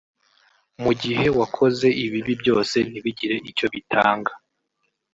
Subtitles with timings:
[0.83, 4.31] Mu gihe wakoze ibi byose ntibigire icyo bitanga